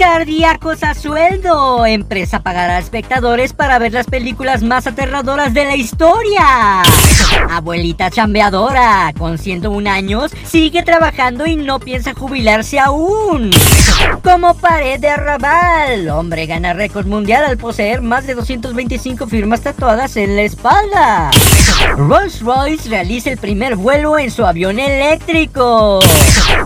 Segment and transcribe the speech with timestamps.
[0.00, 1.84] Cardíacos a sueldo.
[1.84, 6.82] Empresa pagará a espectadores para ver las películas más aterradoras de la historia.
[7.50, 13.50] Abuelita chambeadora, con 101 años, sigue trabajando y no piensa jubilarse aún.
[14.24, 20.16] Como pared de arrabal, hombre gana récord mundial al poseer más de 225 firmas tatuadas
[20.16, 21.30] en la espalda.
[21.96, 26.00] Rolls Royce realiza el primer vuelo en su avión eléctrico.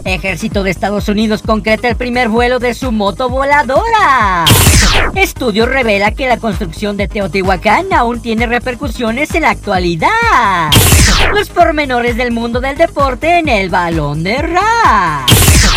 [0.04, 4.44] Ejército de Estados Unidos concreta el primer vuelo de su moto voladora.
[5.14, 10.70] Estudio revela que la construcción de Teotihuacán aún tiene repercusiones en la actualidad.
[11.32, 15.26] Los pormenores del mundo del deporte en el balón de Ra.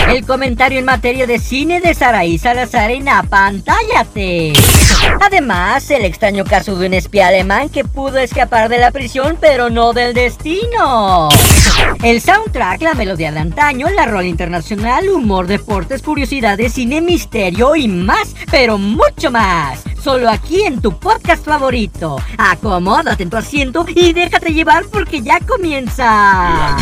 [0.05, 4.53] El comentario en materia de cine de Saraí Salazar en Apantállate.
[5.21, 9.69] Además, el extraño caso de un espía alemán que pudo escapar de la prisión pero
[9.69, 11.29] no del destino.
[12.03, 17.87] El soundtrack, la melodía de antaño, la rol internacional, humor, deportes, curiosidades, cine, misterio y
[17.87, 19.83] más, pero mucho más.
[20.01, 22.17] Solo aquí en tu podcast favorito.
[22.37, 26.77] Acomódate en tu asiento y déjate llevar porque ya comienza.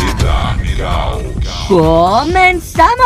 [1.66, 3.05] ¡Comenzamos!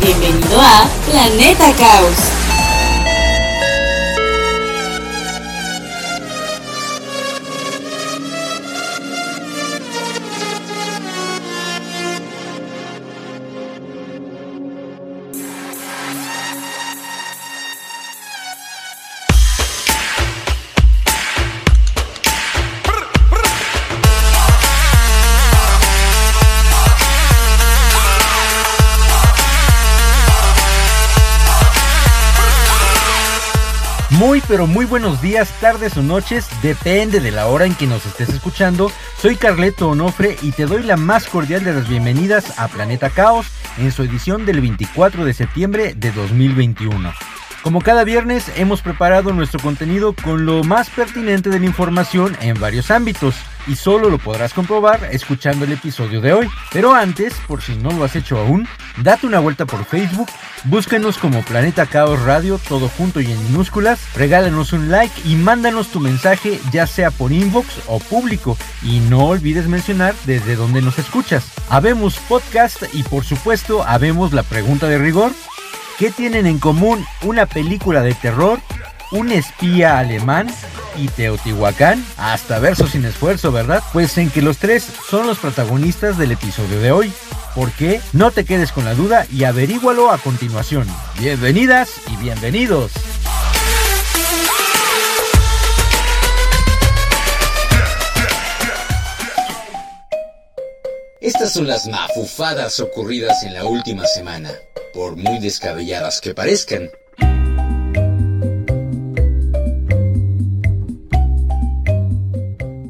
[0.00, 2.43] Bienvenido a Planeta Caos.
[34.54, 38.28] Pero muy buenos días, tardes o noches, depende de la hora en que nos estés
[38.28, 38.88] escuchando.
[39.20, 43.48] Soy Carleto Onofre y te doy la más cordial de las bienvenidas a Planeta Caos
[43.78, 47.12] en su edición del 24 de septiembre de 2021.
[47.64, 52.60] Como cada viernes hemos preparado nuestro contenido con lo más pertinente de la información en
[52.60, 53.34] varios ámbitos
[53.66, 56.48] y solo lo podrás comprobar escuchando el episodio de hoy.
[56.72, 60.28] Pero antes, por si no lo has hecho aún, date una vuelta por Facebook,
[60.64, 65.88] búscanos como Planeta Caos Radio, todo junto y en minúsculas, regálanos un like y mándanos
[65.88, 70.98] tu mensaje ya sea por inbox o público y no olvides mencionar desde dónde nos
[70.98, 71.44] escuchas.
[71.68, 75.32] Habemos podcast y por supuesto habemos la pregunta de rigor.
[75.98, 78.60] ¿Qué tienen en común una película de terror,
[79.12, 80.48] un espía alemán
[80.96, 82.04] y Teotihuacán?
[82.16, 83.82] Hasta verso sin esfuerzo, ¿verdad?
[83.92, 87.12] Pues en que los tres son los protagonistas del episodio de hoy.
[87.54, 88.00] ¿Por qué?
[88.12, 90.86] No te quedes con la duda y averígualo a continuación.
[91.18, 92.92] Bienvenidas y bienvenidos.
[101.20, 104.50] Estas son las mafufadas ocurridas en la última semana,
[104.92, 106.90] por muy descabelladas que parezcan.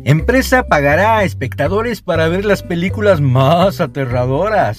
[0.06, 4.78] Empresa pagará a espectadores para ver las películas más aterradoras.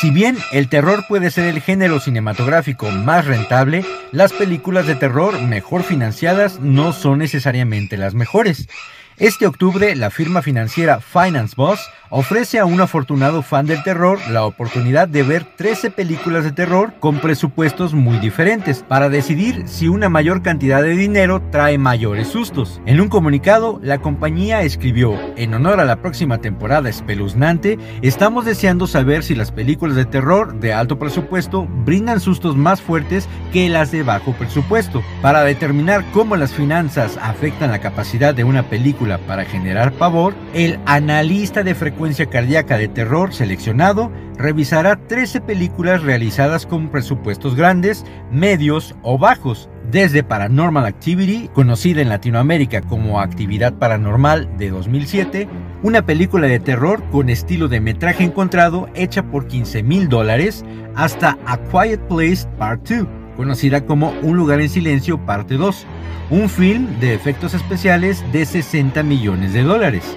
[0.00, 5.40] Si bien el terror puede ser el género cinematográfico más rentable, las películas de terror
[5.42, 8.68] mejor financiadas no son necesariamente las mejores.
[9.16, 11.80] Este octubre, la firma financiera Finance Boss
[12.14, 16.92] ofrece a un afortunado fan del terror la oportunidad de ver 13 películas de terror
[17.00, 22.82] con presupuestos muy diferentes para decidir si una mayor cantidad de dinero trae mayores sustos.
[22.84, 28.86] En un comunicado, la compañía escribió, en honor a la próxima temporada espeluznante, estamos deseando
[28.86, 33.90] saber si las películas de terror de alto presupuesto brindan sustos más fuertes que las
[33.90, 35.02] de bajo presupuesto.
[35.22, 40.78] Para determinar cómo las finanzas afectan la capacidad de una película para generar pavor, el
[40.84, 48.04] analista de frecuencia frecuencia cardíaca de terror seleccionado revisará 13 películas realizadas con presupuestos grandes,
[48.32, 55.48] medios o bajos, desde Paranormal Activity, conocida en Latinoamérica como Actividad Paranormal de 2007,
[55.84, 60.64] una película de terror con estilo de metraje encontrado hecha por 15 mil dólares,
[60.96, 63.06] hasta A Quiet Place Part 2,
[63.36, 65.86] conocida como Un lugar en silencio Parte 2,
[66.30, 70.16] un film de efectos especiales de 60 millones de dólares.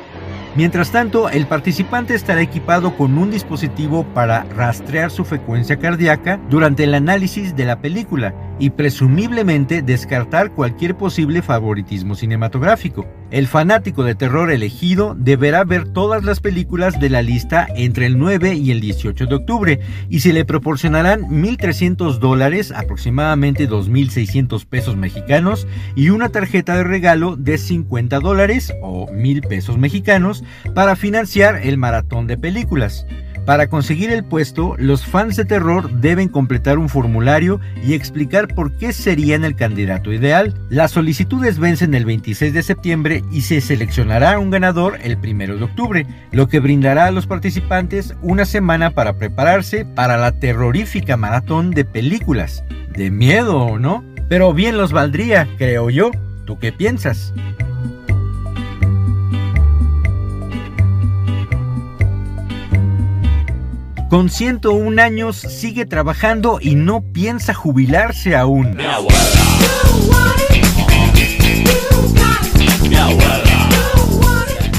[0.56, 6.86] Mientras tanto, el participante estará equipado con un dispositivo para rastrear su frecuencia cardíaca durante
[6.86, 13.06] el análisis de la película y presumiblemente descartar cualquier posible favoritismo cinematográfico.
[13.32, 18.20] El fanático de terror elegido deberá ver todas las películas de la lista entre el
[18.20, 19.80] 9 y el 18 de octubre
[20.10, 27.36] y se le proporcionarán 1.300 dólares, aproximadamente 2.600 pesos mexicanos, y una tarjeta de regalo
[27.36, 30.44] de 50 dólares o 1.000 pesos mexicanos
[30.76, 33.08] para financiar el maratón de películas.
[33.46, 38.76] Para conseguir el puesto, los fans de terror deben completar un formulario y explicar por
[38.78, 40.56] qué serían el candidato ideal.
[40.70, 45.64] Las solicitudes vencen el 26 de septiembre y se seleccionará un ganador el 1 de
[45.64, 51.70] octubre, lo que brindará a los participantes una semana para prepararse para la terrorífica maratón
[51.70, 52.64] de películas.
[52.94, 54.04] De miedo, ¿no?
[54.28, 56.10] Pero bien los valdría, creo yo.
[56.46, 57.32] ¿Tú qué piensas?
[64.16, 68.78] Con 101 años sigue trabajando y no piensa jubilarse aún.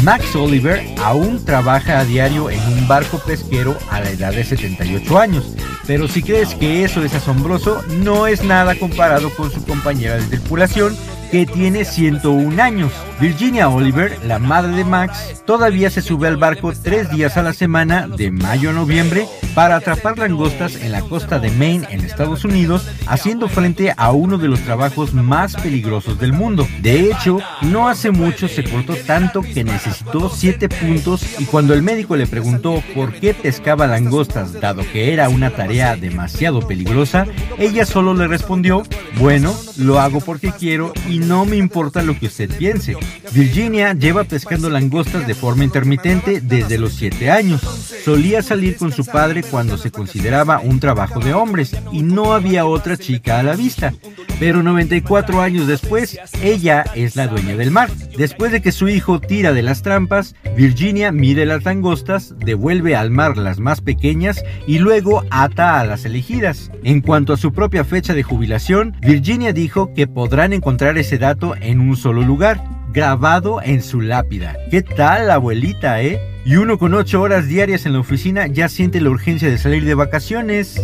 [0.02, 5.18] Max Oliver aún trabaja a diario en un barco pesquero a la edad de 78
[5.18, 5.54] años,
[5.86, 10.24] pero si crees que eso es asombroso, no es nada comparado con su compañera de
[10.28, 10.96] tripulación
[11.30, 12.90] que tiene 101 años.
[13.20, 17.54] Virginia Oliver, la madre de Max, todavía se sube al barco tres días a la
[17.54, 22.44] semana, de mayo a noviembre, para atrapar langostas en la costa de Maine, en Estados
[22.44, 26.68] Unidos, haciendo frente a uno de los trabajos más peligrosos del mundo.
[26.82, 31.82] De hecho, no hace mucho se cortó tanto que necesitó 7 puntos y cuando el
[31.82, 37.26] médico le preguntó por qué pescaba langostas, dado que era una tarea demasiado peligrosa,
[37.56, 38.82] ella solo le respondió,
[39.18, 42.96] bueno, lo hago porque quiero y no me importa lo que usted piense.
[43.32, 47.60] Virginia lleva pescando langostas de forma intermitente desde los 7 años.
[48.04, 52.66] Solía salir con su padre cuando se consideraba un trabajo de hombres y no había
[52.66, 53.92] otra chica a la vista.
[54.38, 57.90] Pero 94 años después, ella es la dueña del mar.
[58.16, 63.10] Después de que su hijo tira de las trampas, Virginia mide las langostas, devuelve al
[63.10, 66.70] mar las más pequeñas y luego ata a las elegidas.
[66.84, 71.54] En cuanto a su propia fecha de jubilación, Virginia dijo que podrán encontrar ese dato
[71.56, 72.62] en un solo lugar,
[72.96, 74.56] grabado en su lápida.
[74.70, 76.18] ¿Qué tal, abuelita, eh?
[76.46, 79.84] Y uno con 8 horas diarias en la oficina ya siente la urgencia de salir
[79.84, 80.80] de vacaciones.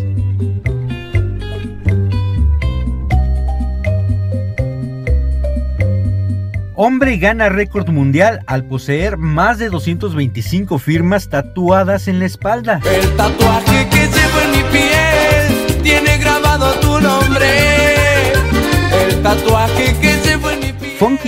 [6.75, 12.81] Hombre gana récord mundial al poseer más de 225 firmas tatuadas en la espalda.
[12.85, 17.49] El tatuaje que llevo en mi piel tiene grabado tu nombre.
[19.07, 19.92] El tatuaje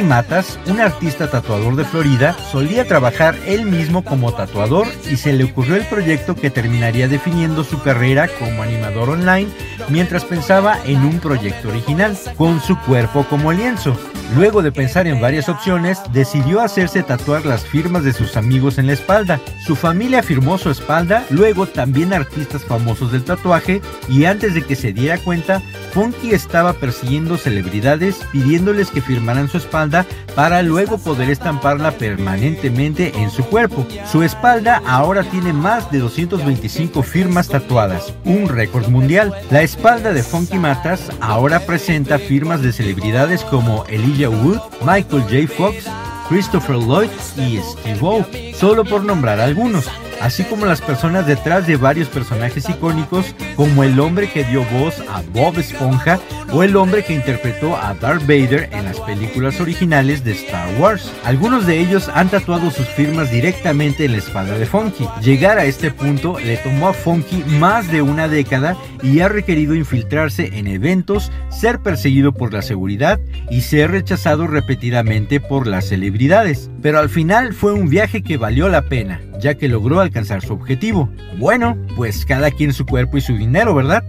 [0.04, 5.44] Matas, un artista tatuador de Florida, solía trabajar él mismo como tatuador y se le
[5.44, 9.48] ocurrió el proyecto que terminaría definiendo su carrera como animador online
[9.88, 13.96] mientras pensaba en un proyecto original, con su cuerpo como lienzo.
[14.34, 18.88] Luego de pensar en varias opciones, decidió hacerse tatuar las firmas de sus amigos en
[18.88, 19.40] la espalda.
[19.64, 24.74] Su familia firmó su espalda, luego también artistas famosos del tatuaje, y antes de que
[24.74, 25.62] se diera cuenta,
[25.92, 33.30] Funky estaba persiguiendo celebridades pidiéndoles que firmaran su espalda para luego poder estamparla permanentemente en
[33.30, 33.86] su cuerpo.
[34.10, 39.32] Su espalda ahora tiene más de 225 firmas tatuadas, un récord mundial.
[39.52, 45.46] La espalda de Funky Matas ahora presenta firmas de celebridades como Elijah Wood, Michael J.
[45.46, 45.86] Fox,
[46.28, 48.24] Christopher Lloyd y Steve O,
[48.54, 49.88] solo por nombrar algunos
[50.20, 55.02] así como las personas detrás de varios personajes icónicos como el hombre que dio voz
[55.10, 56.18] a Bob Esponja
[56.50, 61.12] o el hombre que interpretó a Darth Vader en las películas originales de Star Wars.
[61.24, 65.06] Algunos de ellos han tatuado sus firmas directamente en la espalda de Funky.
[65.22, 69.74] Llegar a este punto le tomó a Funky más de una década y ha requerido
[69.74, 73.20] infiltrarse en eventos, ser perseguido por la seguridad
[73.50, 76.70] y ser rechazado repetidamente por las celebridades.
[76.84, 80.54] Pero al final fue un viaje que valió la pena ya que logró alcanzar su
[80.54, 81.10] objetivo.
[81.38, 84.02] Bueno, pues cada quien su cuerpo y su dinero, ¿verdad?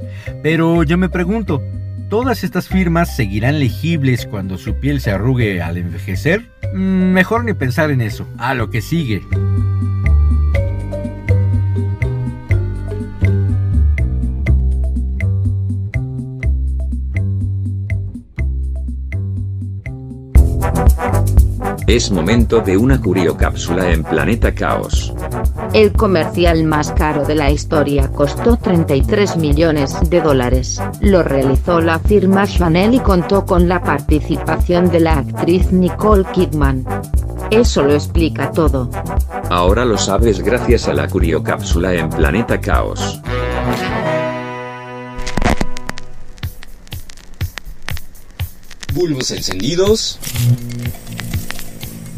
[0.44, 1.62] Pero yo me pregunto,
[2.10, 6.50] ¿todas estas firmas seguirán legibles cuando su piel se arrugue al envejecer?
[6.74, 9.22] Mm, mejor ni pensar en eso, a lo que sigue.
[21.88, 25.14] Es momento de una curiocápsula en Planeta Caos.
[25.72, 30.82] El comercial más caro de la historia costó 33 millones de dólares.
[31.02, 36.84] Lo realizó la firma Chanel y contó con la participación de la actriz Nicole Kidman.
[37.52, 38.90] Eso lo explica todo.
[39.52, 43.22] Ahora lo sabes gracias a la curiocápsula en Planeta Caos.
[48.96, 50.20] Bulbos encendidos.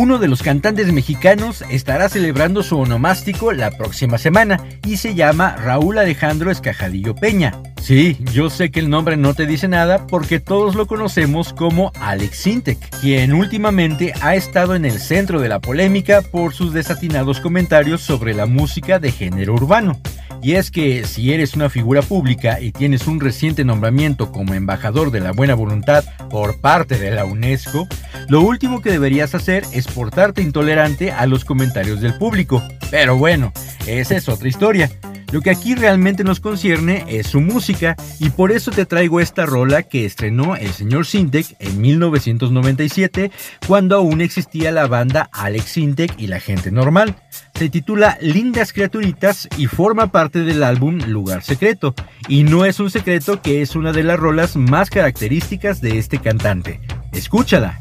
[0.00, 5.56] Uno de los cantantes mexicanos estará celebrando su onomástico la próxima semana y se llama
[5.56, 7.60] Raúl Alejandro Escajadillo Peña.
[7.82, 11.90] Sí, yo sé que el nombre no te dice nada porque todos lo conocemos como
[12.00, 17.40] Alex Sintek, quien últimamente ha estado en el centro de la polémica por sus desatinados
[17.40, 20.00] comentarios sobre la música de género urbano.
[20.42, 25.10] Y es que si eres una figura pública y tienes un reciente nombramiento como embajador
[25.10, 27.88] de la buena voluntad por parte de la UNESCO,
[28.28, 32.62] lo último que deberías hacer es portarte intolerante a los comentarios del público.
[32.90, 33.52] Pero bueno,
[33.86, 34.90] esa es otra historia.
[35.30, 39.44] Lo que aquí realmente nos concierne es su música y por eso te traigo esta
[39.44, 43.30] rola que estrenó el señor Sintek en 1997
[43.66, 47.14] cuando aún existía la banda Alex Sintek y la gente normal.
[47.54, 51.94] Se titula Lindas Criaturitas y forma parte del álbum Lugar Secreto.
[52.26, 56.18] Y no es un secreto que es una de las rolas más características de este
[56.20, 56.80] cantante.
[57.12, 57.80] Escúchala.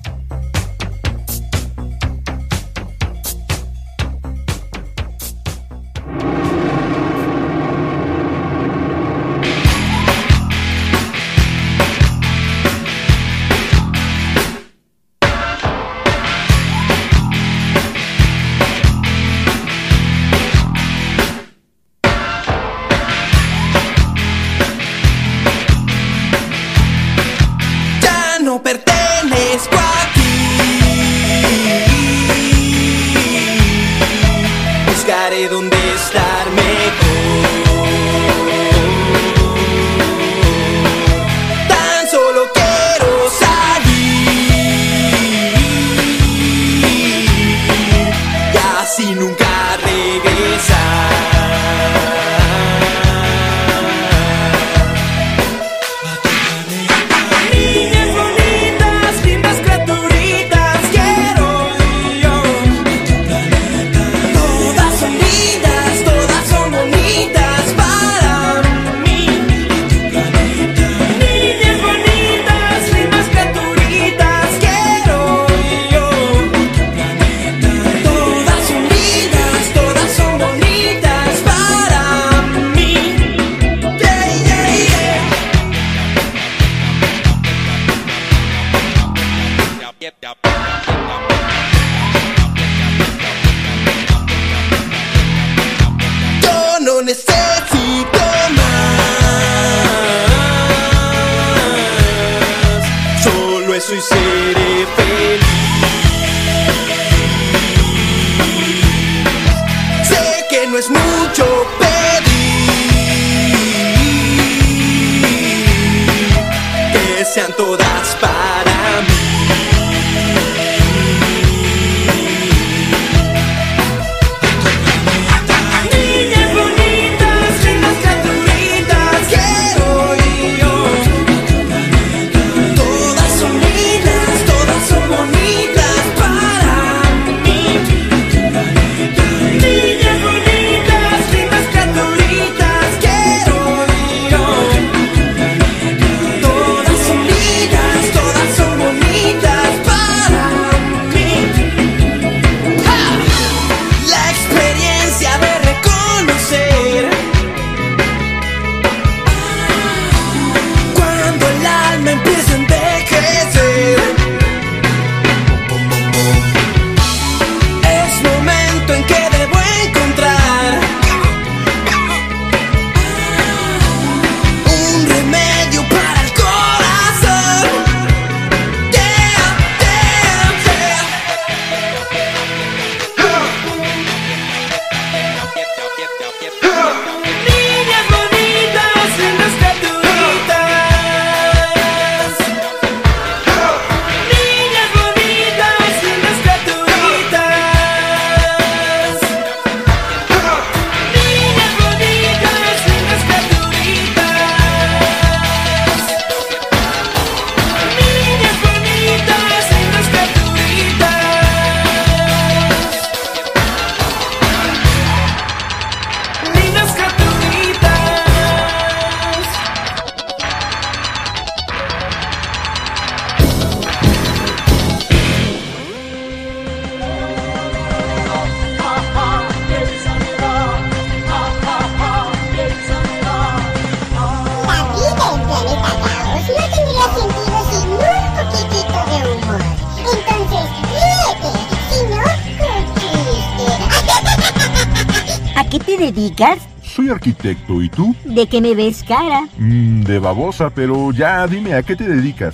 [246.37, 246.57] Qué?
[246.83, 248.15] Soy arquitecto, ¿y tú?
[248.23, 249.41] ¿De qué me ves cara?
[249.57, 252.53] Mm, de babosa, pero ya dime, ¿a qué te dedicas?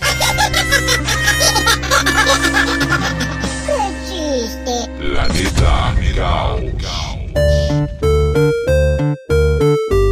[4.98, 6.62] Planeta Caos.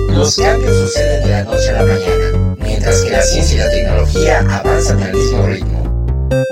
[0.10, 3.72] Los cambios suceden de la noche a la mañana, mientras que la ciencia y la
[3.72, 5.82] tecnología avanzan al mismo ritmo.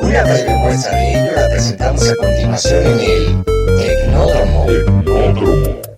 [0.01, 3.43] Una breve muestra de ello la presentamos a continuación en el
[3.77, 4.65] Tecnódromo.
[4.65, 5.88] Tecnódromo.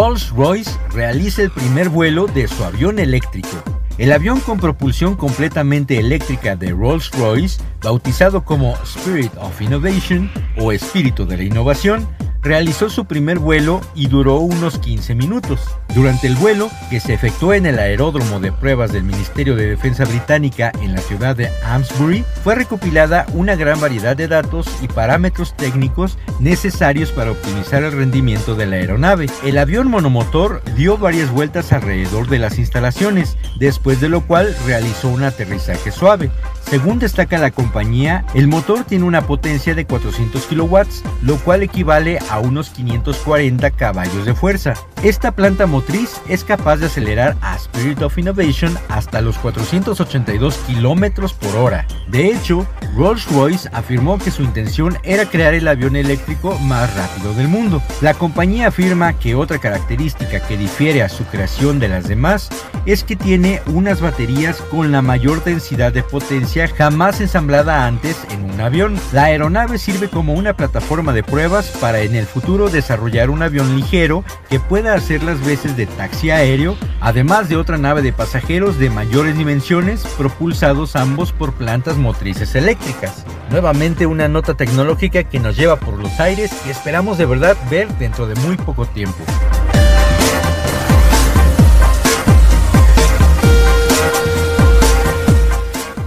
[0.00, 3.62] Rolls-Royce realiza el primer vuelo de su avión eléctrico.
[3.98, 11.26] El avión con propulsión completamente eléctrica de Rolls-Royce, bautizado como Spirit of Innovation o Espíritu
[11.26, 12.08] de la Innovación,
[12.42, 15.60] realizó su primer vuelo y duró unos 15 minutos.
[15.94, 20.04] Durante el vuelo, que se efectuó en el aeródromo de pruebas del Ministerio de Defensa
[20.04, 25.56] británica en la ciudad de Amesbury, fue recopilada una gran variedad de datos y parámetros
[25.56, 29.26] técnicos necesarios para optimizar el rendimiento de la aeronave.
[29.44, 35.08] El avión monomotor dio varias vueltas alrededor de las instalaciones, después de lo cual realizó
[35.08, 36.30] un aterrizaje suave.
[36.70, 42.18] Según destaca la compañía, el motor tiene una potencia de 400 kilowatts, lo cual equivale
[42.30, 44.74] a unos 540 caballos de fuerza.
[45.02, 51.32] Esta planta motriz es capaz de acelerar a Spirit of Innovation hasta los 482 kilómetros
[51.32, 51.86] por hora.
[52.08, 52.66] De hecho,
[52.96, 57.82] Rolls-Royce afirmó que su intención era crear el avión eléctrico más rápido del mundo.
[58.00, 62.48] La compañía afirma que otra característica que difiere a su creación de las demás
[62.86, 68.44] es que tiene unas baterías con la mayor densidad de potencia jamás ensamblada antes en
[68.50, 68.98] un avión.
[69.12, 73.74] La aeronave sirve como una plataforma de pruebas para en el futuro desarrollar un avión
[73.74, 78.78] ligero que pueda hacer las veces de taxi aéreo, además de otra nave de pasajeros
[78.78, 83.24] de mayores dimensiones, propulsados ambos por plantas motrices eléctricas.
[83.50, 87.88] Nuevamente una nota tecnológica que nos lleva por los aires y esperamos de verdad ver
[87.98, 89.24] dentro de muy poco tiempo.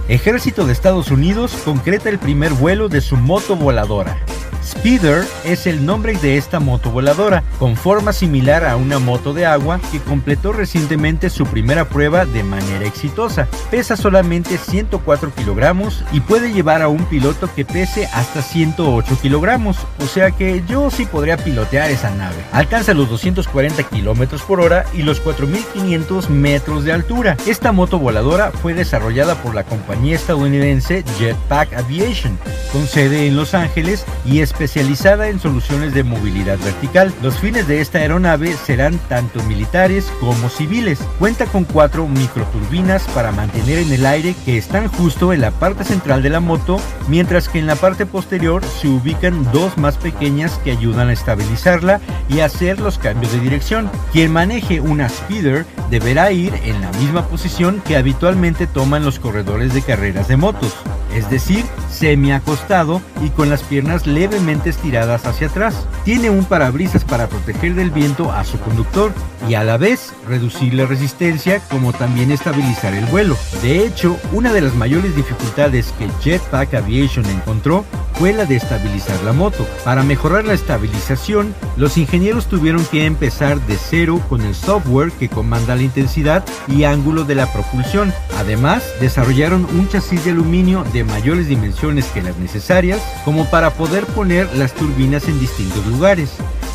[0.08, 4.16] Ejército de Estados Unidos concreta el primer vuelo de su moto voladora.
[4.64, 9.44] Speeder es el nombre de esta moto voladora, con forma similar a una moto de
[9.44, 13.46] agua que completó recientemente su primera prueba de manera exitosa.
[13.70, 19.76] Pesa solamente 104 kilogramos y puede llevar a un piloto que pese hasta 108 kilogramos,
[19.98, 22.36] o sea que yo sí podría pilotear esa nave.
[22.52, 27.36] Alcanza los 240 kilómetros por hora y los 4500 metros de altura.
[27.46, 32.38] Esta moto voladora fue desarrollada por la compañía estadounidense Jetpack Aviation,
[32.72, 37.12] con sede en Los Ángeles y especializada en soluciones de movilidad vertical.
[37.22, 41.00] Los fines de esta aeronave serán tanto militares como civiles.
[41.18, 45.82] Cuenta con cuatro microturbinas para mantener en el aire que están justo en la parte
[45.82, 50.52] central de la moto, mientras que en la parte posterior se ubican dos más pequeñas
[50.62, 53.90] que ayudan a estabilizarla y hacer los cambios de dirección.
[54.12, 59.74] Quien maneje una speeder deberá ir en la misma posición que habitualmente toman los corredores
[59.74, 60.74] de carreras de motos,
[61.12, 65.86] es decir, semi acostado y con las piernas levemente estiradas hacia atrás.
[66.04, 69.12] Tiene un parabrisas para proteger del viento a su conductor
[69.48, 73.36] y a la vez reducir la resistencia como también estabilizar el vuelo.
[73.62, 79.20] De hecho, una de las mayores dificultades que Jetpack Aviation encontró fue la de estabilizar
[79.24, 79.66] la moto.
[79.84, 85.28] Para mejorar la estabilización, los ingenieros tuvieron que empezar de cero con el software que
[85.28, 88.12] comanda la intensidad y ángulo de la propulsión.
[88.38, 94.06] Además, desarrollaron un chasis de aluminio de mayores dimensiones que las necesarias como para poder
[94.06, 96.30] poner las turbinas en distintos lugares.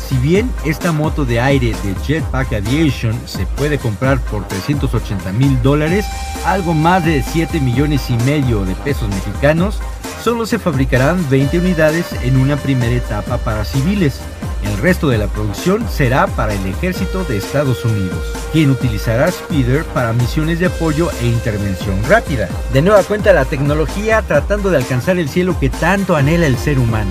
[0.08, 5.60] Si bien esta moto de aire de Jetpack Aviation se puede comprar por 380 mil
[5.62, 6.06] dólares,
[6.46, 9.78] algo más de 7 millones y medio de pesos mexicanos,
[10.24, 14.20] solo se fabricarán 20 unidades en una primera etapa para civiles.
[14.70, 19.84] El resto de la producción será para el ejército de Estados Unidos, quien utilizará Speeder
[19.84, 22.48] para misiones de apoyo e intervención rápida.
[22.72, 26.78] De nueva cuenta la tecnología tratando de alcanzar el cielo que tanto anhela el ser
[26.78, 27.10] humano.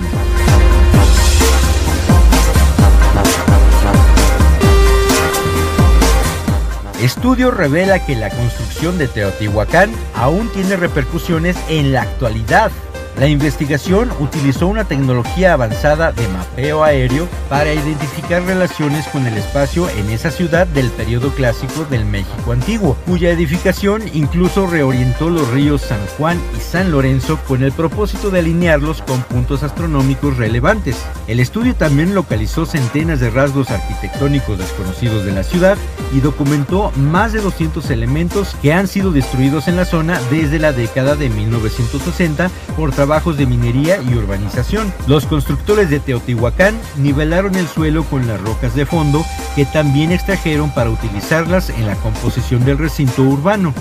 [7.02, 12.70] Estudio revela que la construcción de Teotihuacán aún tiene repercusiones en la actualidad.
[13.18, 19.88] La investigación utilizó una tecnología avanzada de mapeo aéreo para identificar relaciones con el espacio
[19.90, 25.82] en esa ciudad del periodo clásico del México antiguo, cuya edificación incluso reorientó los ríos
[25.82, 30.96] San Juan y San Lorenzo con el propósito de alinearlos con puntos astronómicos relevantes.
[31.26, 35.76] El estudio también localizó centenas de rasgos arquitectónicos desconocidos de la ciudad
[36.12, 40.72] y documentó más de 200 elementos que han sido destruidos en la zona desde la
[40.72, 44.92] década de 1960 por trabajos de minería y urbanización.
[45.06, 49.24] Los constructores de Teotihuacán nivelaron el suelo con las rocas de fondo
[49.56, 53.72] que también extrajeron para utilizarlas en la composición del recinto urbano.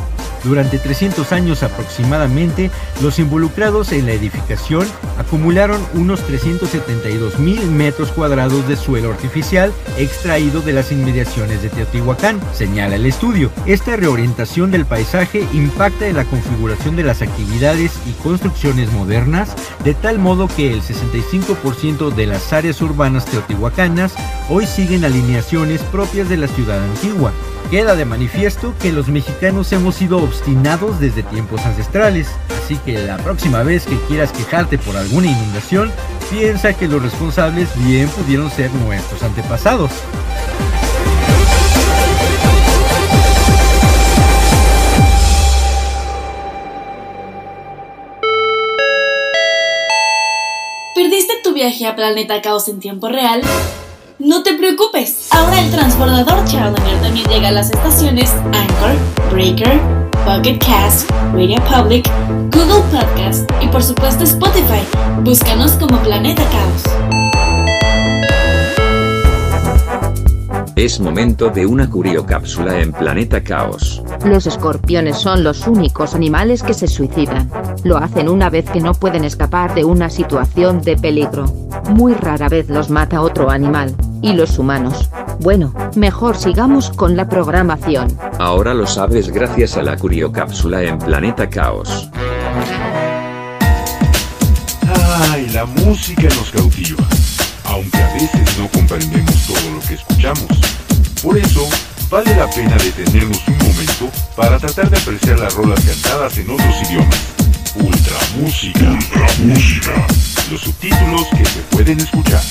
[0.43, 8.65] Durante 300 años aproximadamente, los involucrados en la edificación acumularon unos 372 mil metros cuadrados
[8.67, 13.51] de suelo artificial extraído de las inmediaciones de Teotihuacán, señala el estudio.
[13.65, 19.95] Esta reorientación del paisaje impacta en la configuración de las actividades y construcciones modernas, de
[19.95, 24.13] tal modo que el 65% de las áreas urbanas teotihuacanas
[24.50, 27.32] hoy siguen alineaciones propias de la ciudad antigua.
[27.72, 32.28] Queda de manifiesto que los mexicanos hemos sido obstinados desde tiempos ancestrales,
[32.63, 35.91] así que la próxima vez que quieras quejarte por alguna inundación,
[36.30, 39.91] piensa que los responsables bien pudieron ser nuestros antepasados.
[51.60, 53.41] Viaje a Planeta Caos en tiempo real?
[54.17, 58.95] No te preocupes, ahora el transbordador Challenger también llega a las estaciones Anchor,
[59.30, 59.78] Breaker,
[60.24, 62.10] Pocket Cast, Radio Public,
[62.54, 64.88] Google Podcast y por supuesto Spotify.
[65.22, 66.84] Búscanos como Planeta Caos.
[70.78, 74.02] Es momento de una curiocápsula en Planeta Caos.
[74.24, 77.52] Los escorpiones son los únicos animales que se suicidan.
[77.84, 81.46] Lo hacen una vez que no pueden escapar de una situación de peligro.
[81.89, 83.96] Muy rara vez los mata otro animal.
[84.22, 85.10] ¿Y los humanos?
[85.39, 88.10] Bueno, mejor sigamos con la programación.
[88.38, 92.10] Ahora lo sabes gracias a la curiocápsula en Planeta Caos.
[95.32, 97.04] Ay, la música nos cautiva,
[97.63, 100.48] aunque a veces no comprendemos todo lo que escuchamos.
[101.24, 101.65] Por eso,
[102.10, 106.76] vale la pena detenernos un momento para tratar de apreciar las rolas cantadas en otros
[106.84, 107.38] idiomas.
[107.75, 108.91] Ultra música.
[108.91, 110.08] Ultra música.
[110.49, 112.41] Los subtítulos que se pueden escuchar.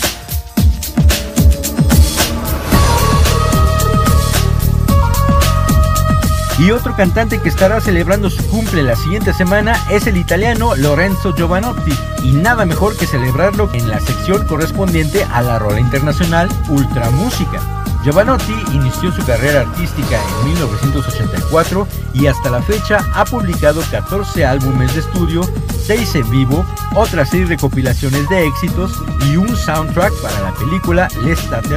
[6.59, 11.35] Y otro cantante que estará celebrando su cumple la siguiente semana es el italiano Lorenzo
[11.35, 11.93] Giovanotti.
[12.23, 17.78] Y nada mejor que celebrarlo en la sección correspondiente a la rola internacional Ultra Música.
[18.05, 24.95] Giovanotti inició su carrera artística en 1984 y hasta la fecha ha publicado 14 álbumes
[24.95, 25.43] de estudio,
[25.89, 28.93] 6 en vivo, otras 6 recopilaciones de éxitos
[29.25, 31.77] y un soundtrack para la película L'estate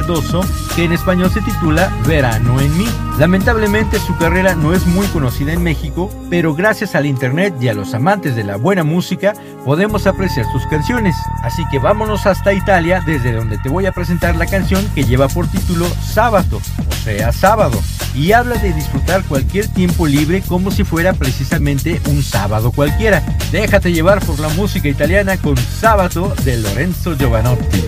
[0.76, 2.86] que en español se titula Verano en mí.
[3.18, 7.74] Lamentablemente su carrera no es muy conocida en México, pero gracias al internet y a
[7.74, 9.32] los amantes de la buena música
[9.64, 11.16] podemos apreciar sus canciones.
[11.42, 15.28] Así que vámonos hasta Italia, desde donde te voy a presentar la canción que lleva
[15.28, 17.80] por título Sábado, o sea, sábado,
[18.14, 23.22] y habla de disfrutar cualquier tiempo libre como si fuera precisamente un sábado cualquiera.
[23.50, 27.84] Déjate llevar por la música italiana con Sábado de Lorenzo Giovanotti.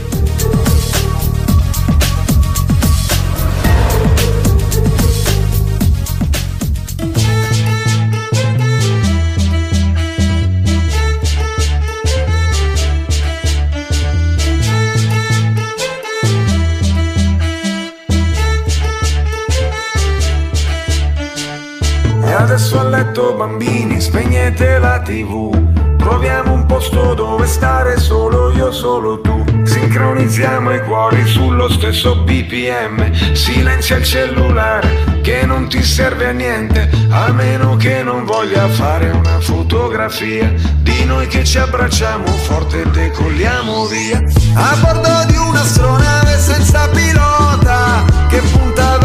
[22.25, 25.94] E adesso a letto bambini, spegnete la tv.
[26.05, 29.43] Troviamo un posto dove stare solo io, solo tu.
[29.65, 33.33] Sincronizziamo i cuori sullo stesso BPM.
[33.33, 39.13] Silenzia il cellulare che non ti serve a niente, a meno che non voglia fare
[39.13, 44.23] una fotografia di noi che ci abbracciamo forte e decolliamo via.
[44.57, 48.64] A bordo di un'astronave senza pilota che punta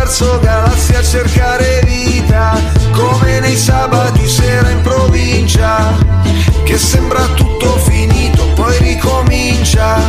[0.10, 2.60] verso galassie a cercare vita,
[2.94, 5.96] come nei sabati sera in provincia,
[6.64, 10.00] che sembra tutto finito, poi ricomincia.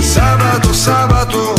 [0.00, 1.54] Sabato, sabato,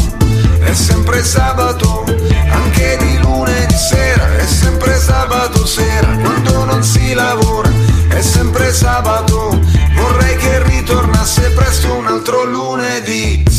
[0.61, 2.05] è sempre sabato,
[2.49, 7.69] anche di lunedì sera, è sempre sabato sera, quando non si lavora,
[8.07, 9.59] è sempre sabato,
[10.03, 13.52] vorrei che ritornasse presto un altro lunedì.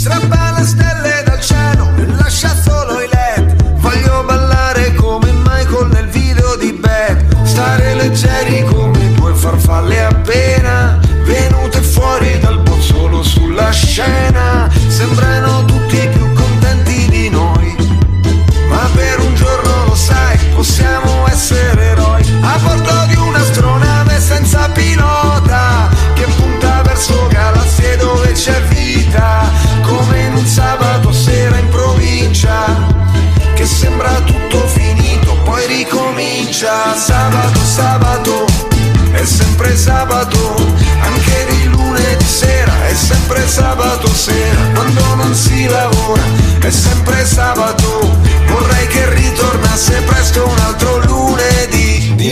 [43.54, 46.22] Sabato sera, quando non si lavora,
[46.58, 51.03] è sempre sabato, vorrei che ritornasse presto un altro.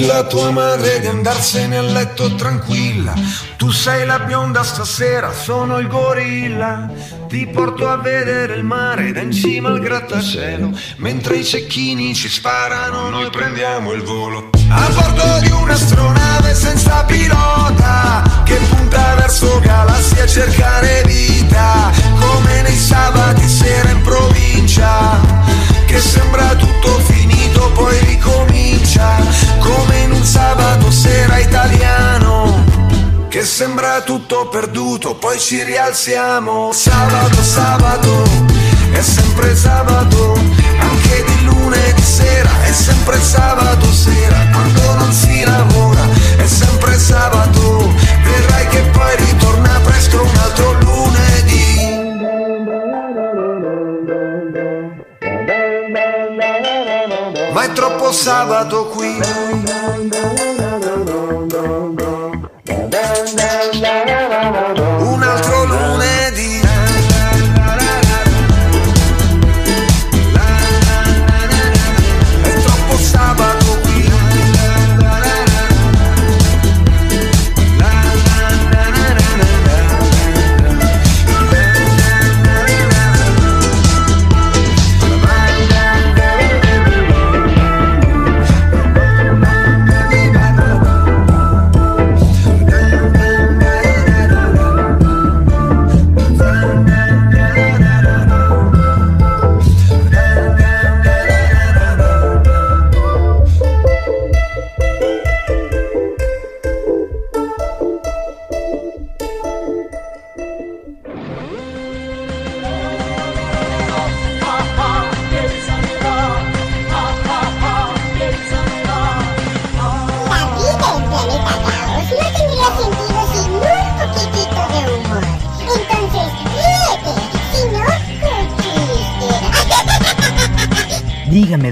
[0.02, 3.14] Dilla a tua madre di andarsene a letto tranquilla,
[3.56, 6.90] tu sei la bionda stasera, sono il gorilla,
[7.28, 12.28] ti porto a vedere il mare da in cima al grattacielo, mentre i cecchini ci
[12.28, 14.50] sparano, noi prendiamo il volo.
[14.70, 21.02] A bordo di un'astronave senza pilota Che punta verso galassie a cercare
[21.52, 25.20] vita Come nei sabati sera in provincia
[25.84, 29.16] Che sembra tutto finito poi ricomincia
[29.58, 32.64] Come in un sabato sera italiano
[33.28, 36.70] Che sembra tutto perduto poi ci rialziamo.
[36.72, 38.22] Sabato, sabato,
[38.92, 40.34] è sempre sabato
[40.78, 47.62] Anche di lunedì sera, è sempre sabato sera Quando non si lavora, è sempre sabato
[58.12, 59.20] questo sabato qui.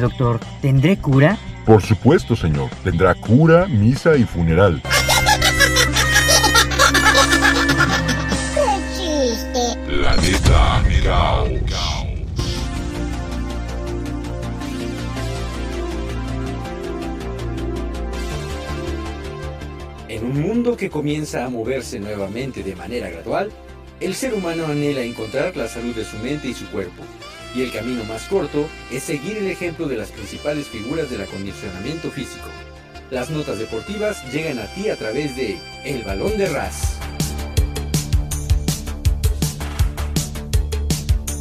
[0.01, 1.37] Dígame, doctor, ¿tendré cura?
[1.67, 2.71] Por supuesto, señor.
[2.83, 4.81] Tendrá cura, misa y funeral.
[8.55, 9.77] Qué chiste.
[9.87, 11.51] Planeta Caos.
[20.09, 23.51] En un mundo que comienza a moverse nuevamente de manera gradual,
[24.01, 27.03] el ser humano anhela encontrar la salud de su mente y su cuerpo,
[27.55, 32.11] y el camino más corto es seguir el ejemplo de las principales figuras del acondicionamiento
[32.11, 32.49] físico.
[33.11, 36.97] Las notas deportivas llegan a ti a través de El Balón de Ras.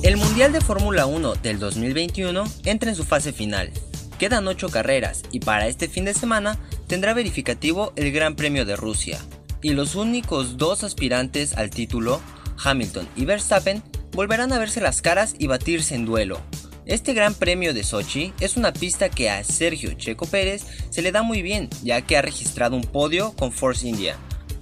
[0.02, 3.72] El Mundial de Fórmula 1 del 2021 entra en su fase final.
[4.18, 8.76] Quedan 8 carreras y para este fin de semana tendrá verificativo el Gran Premio de
[8.76, 9.20] Rusia.
[9.62, 12.22] Y los únicos dos aspirantes al título,
[12.64, 13.84] Hamilton y Verstappen,
[14.20, 16.42] volverán a verse las caras y batirse en duelo.
[16.86, 21.14] Este Gran Premio de Sochi es una pista que a Sergio Checo Pérez se le
[21.14, 24.18] da muy bien, ya que ha registrado un podio con Force India,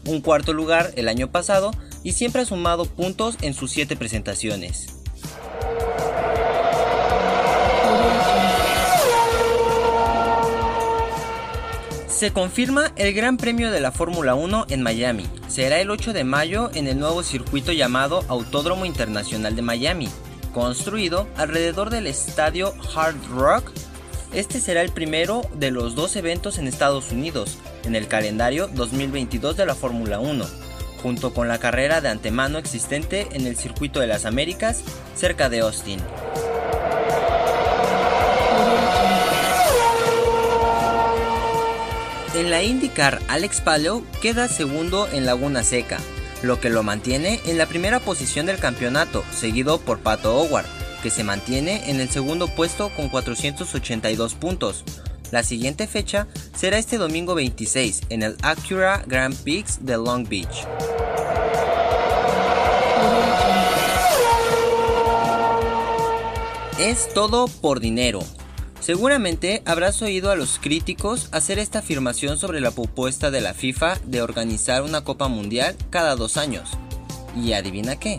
[0.06, 1.72] un cuarto lugar el año pasado
[2.04, 4.90] y siempre ha sumado puntos en sus 7 presentaciones.
[12.18, 15.28] Se confirma el Gran Premio de la Fórmula 1 en Miami.
[15.48, 20.10] Será el 8 de mayo en el nuevo circuito llamado Autódromo Internacional de Miami,
[20.52, 23.72] construido alrededor del estadio Hard Rock.
[24.34, 29.56] Este será el primero de los dos eventos en Estados Unidos en el calendario 2022
[29.56, 30.44] de la Fórmula 1,
[31.04, 34.82] junto con la carrera de antemano existente en el Circuito de las Américas
[35.16, 36.00] cerca de Austin.
[42.38, 45.98] En la IndyCar, Alex Palou queda segundo en Laguna Seca,
[46.44, 50.68] lo que lo mantiene en la primera posición del campeonato, seguido por Pato Howard,
[51.02, 54.84] que se mantiene en el segundo puesto con 482 puntos.
[55.32, 60.68] La siguiente fecha será este domingo 26 en el Acura Grand Prix de Long Beach.
[66.78, 68.20] Es todo por dinero.
[68.88, 73.98] Seguramente habrás oído a los críticos hacer esta afirmación sobre la propuesta de la FIFA
[74.06, 76.70] de organizar una Copa Mundial cada dos años.
[77.36, 78.18] Y adivina qué.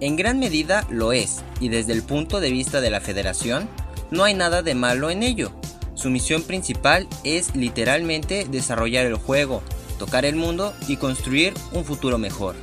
[0.00, 3.68] En gran medida lo es, y desde el punto de vista de la federación,
[4.10, 5.52] no hay nada de malo en ello.
[5.92, 9.62] Su misión principal es literalmente desarrollar el juego,
[9.98, 12.56] tocar el mundo y construir un futuro mejor.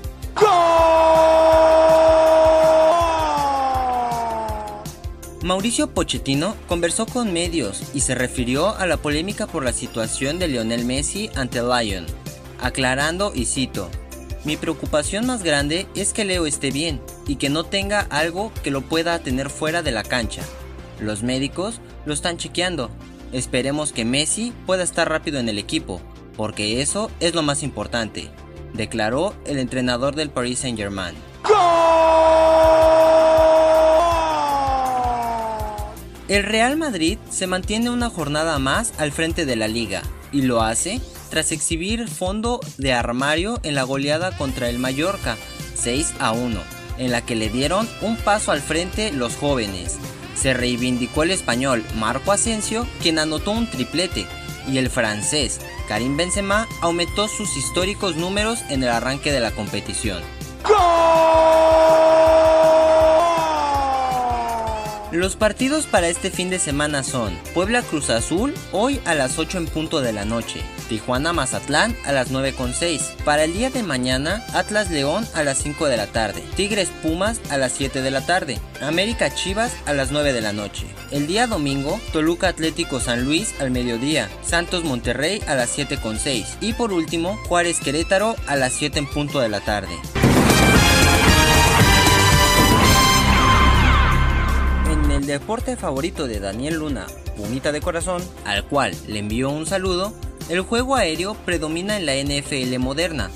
[5.43, 10.47] Mauricio Pochettino conversó con medios y se refirió a la polémica por la situación de
[10.47, 12.08] Lionel Messi ante Lyon,
[12.60, 13.89] aclarando y cito,
[14.47, 18.71] mi preocupación más grande es que Leo esté bien y que no tenga algo que
[18.71, 20.41] lo pueda tener fuera de la cancha.
[21.02, 22.89] Los médicos lo están chequeando.
[23.34, 26.02] Esperemos que Messi pueda estar rápido en el equipo,
[26.38, 28.30] porque eso es lo más importante,
[28.73, 31.15] declaró el entrenador del Paris Saint-Germain.
[36.27, 40.61] El Real Madrid se mantiene una jornada más al frente de la liga y lo
[40.61, 45.37] hace tras exhibir fondo de armario en la goleada contra el Mallorca
[45.75, 46.59] 6 a 1,
[46.97, 49.97] en la que le dieron un paso al frente los jóvenes.
[50.35, 54.25] Se reivindicó el español Marco Asensio, quien anotó un triplete,
[54.67, 60.21] y el francés Karim Benzema aumentó sus históricos números en el arranque de la competición.
[65.12, 69.60] Los partidos para este fin de semana son Puebla Cruz Azul hoy a las 8
[69.60, 74.46] en punto de la noche, Tijuana Mazatlán a las 9.6, para el día de mañana
[74.54, 78.26] Atlas León a las 5 de la tarde, Tigres Pumas a las 7 de la
[78.26, 80.86] tarde, América Chivas a las 9 de la noche.
[81.12, 86.74] El día domingo Toluca Atlético San Luis al mediodía, Santos Monterrey a las 7.6 y
[86.74, 89.96] por último Juárez Querétaro a las 7 en punto de la tarde.
[95.27, 100.13] Deporte favorito de Daniel Luna, Pumita de Corazón, al cual le envió un saludo,
[100.49, 103.29] el juego aéreo predomina en la NFL moderna,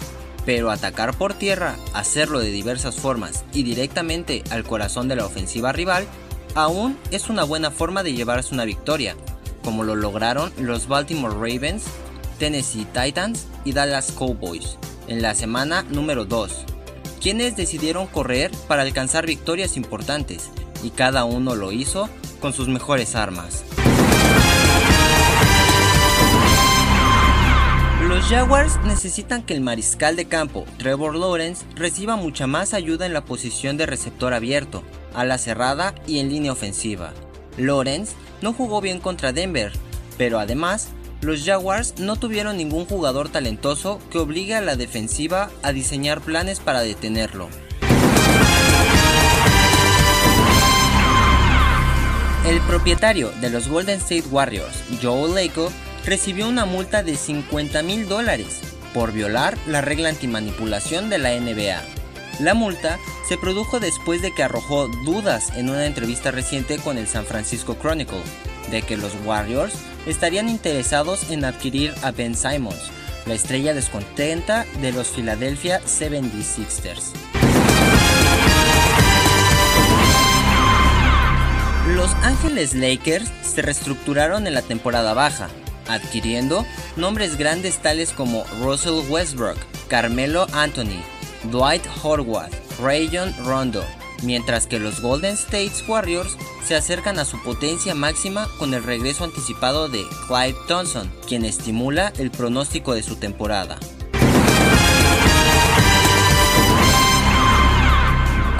[0.46, 5.74] pero atacar por tierra, hacerlo de diversas formas y directamente al corazón de la ofensiva
[5.74, 6.08] rival,
[6.56, 9.16] aún es una buena forma de llevarse una victoria,
[9.64, 11.84] como lo lograron los Baltimore Ravens,
[12.40, 14.78] Tennessee Titans y Dallas Cowboys
[15.08, 16.66] en la semana número 2,
[17.22, 20.50] quienes decidieron correr para alcanzar victorias importantes
[20.84, 23.64] y cada uno lo hizo con sus mejores armas.
[28.08, 33.14] Los Jaguars necesitan que el mariscal de campo, Trevor Lawrence, reciba mucha más ayuda en
[33.14, 37.14] la posición de receptor abierto, a la cerrada y en línea ofensiva.
[37.58, 39.72] Lawrence no jugó bien contra Denver,
[40.18, 40.90] pero además,
[41.22, 46.60] los Jaguars no tuvieron ningún jugador talentoso que obligue a la defensiva a diseñar planes
[46.60, 47.48] para detenerlo.
[52.62, 55.72] El propietario de los Golden State Warriors, Joe Lacob,
[56.06, 58.62] recibió una multa de 50 mil dólares
[58.94, 61.82] por violar la regla antimanipulación de la NBA.
[62.40, 62.98] La multa
[63.28, 67.76] se produjo después de que arrojó dudas en una entrevista reciente con el San Francisco
[67.76, 68.22] Chronicle
[68.70, 69.74] de que los Warriors
[70.06, 72.92] estarían interesados en adquirir a Ben Simons,
[73.26, 77.31] la estrella descontenta de los Philadelphia 76ers.
[82.02, 85.50] Los Ángeles Lakers se reestructuraron en la temporada baja,
[85.88, 91.00] adquiriendo nombres grandes tales como Russell Westbrook, Carmelo Anthony,
[91.52, 92.50] Dwight Howard,
[92.82, 93.86] Rayon Rondo,
[94.24, 96.36] mientras que los Golden State Warriors
[96.66, 102.14] se acercan a su potencia máxima con el regreso anticipado de Clyde Thompson, quien estimula
[102.18, 103.78] el pronóstico de su temporada.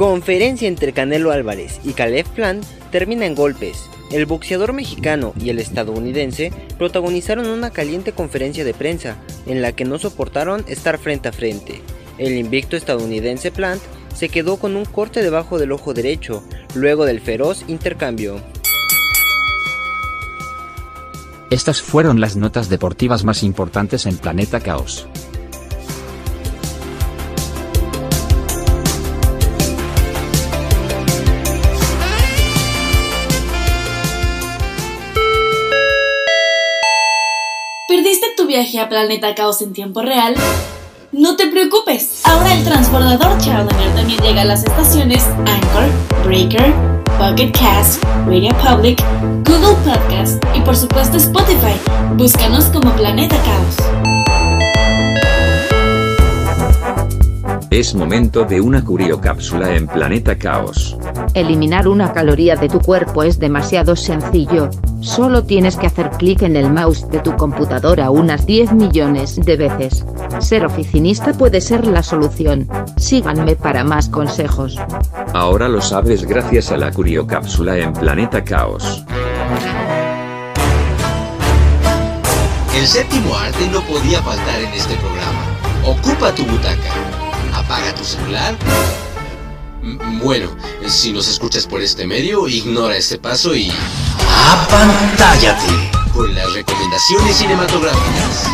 [0.02, 3.88] Conferencia entre Canelo Álvarez y Caleb Plant termina en golpes.
[4.12, 9.86] El boxeador mexicano y el estadounidense protagonizaron una caliente conferencia de prensa en la que
[9.86, 11.84] no soportaron estar frente a frente.
[12.18, 13.80] El invicto estadounidense Plant
[14.16, 16.44] se quedó con un corte debajo del ojo derecho
[16.74, 18.42] luego del feroz intercambio.
[21.52, 25.08] Estas fueron las notas deportivas más importantes en Planeta Caos.
[38.62, 40.36] A Planeta Caos en tiempo real?
[41.12, 45.90] No te preocupes, ahora el transbordador Challenger también llega a las estaciones Anchor,
[46.24, 46.72] Breaker,
[47.18, 49.04] Pocket Cast, Radio Public,
[49.46, 51.76] Google Podcast y por supuesto Spotify.
[52.14, 54.31] Búscanos como Planeta Caos.
[57.72, 60.98] Es momento de una curiocápsula en Planeta Caos.
[61.34, 64.70] Eliminar una caloría de tu cuerpo es demasiado sencillo.
[65.00, 69.56] Solo tienes que hacer clic en el mouse de tu computadora unas 10 millones de
[69.56, 70.06] veces.
[70.40, 72.68] Ser oficinista puede ser la solución.
[72.98, 74.78] Síganme para más consejos.
[75.34, 79.06] Ahora lo sabes gracias a la curiocápsula en Planeta Caos.
[82.76, 85.46] El séptimo arte no podía faltar en este programa.
[85.86, 87.11] Ocupa tu butaca.
[87.72, 88.58] Apaga tu celular.
[90.22, 90.50] Bueno,
[90.90, 93.72] si nos escuchas por este medio, ignora este paso y...
[94.52, 95.90] ¡Apantállate!
[96.14, 98.46] Con las recomendaciones cinematográficas.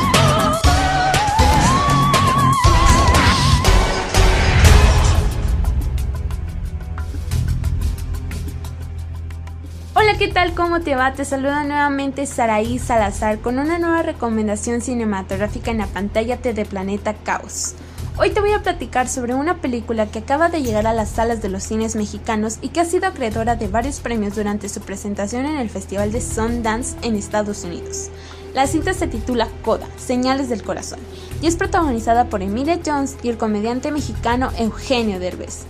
[9.96, 10.54] Hola, ¿qué tal?
[10.54, 11.14] ¿Cómo te va?
[11.14, 17.16] Te saluda nuevamente Saraí Salazar con una nueva recomendación cinematográfica en la pantalla de Planeta
[17.16, 17.74] Caos.
[18.20, 21.40] Hoy te voy a platicar sobre una película que acaba de llegar a las salas
[21.44, 25.46] de los cines mexicanos y que ha sido acreedora de varios premios durante su presentación
[25.46, 28.10] en el Festival de Sundance en Estados Unidos.
[28.56, 30.98] La cinta se titula Coda, Señales del Corazón,
[31.44, 35.66] y es protagonizada por Emilia Jones y el comediante mexicano Eugenio Derbez.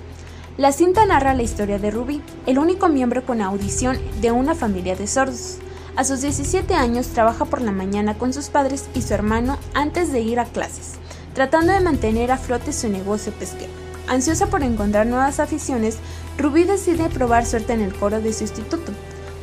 [0.55, 4.95] La cinta narra la historia de Ruby, el único miembro con audición de una familia
[4.95, 5.57] de sordos.
[5.97, 10.13] A sus 17 años trabaja por la mañana con sus padres y su hermano antes
[10.13, 10.93] de ir a clases,
[11.37, 13.71] tratando de mantener a flote su negocio pesquero.
[14.07, 15.97] Ansiosa por encontrar nuevas aficiones,
[16.35, 18.91] Ruby decide probar suerte en el coro de su instituto,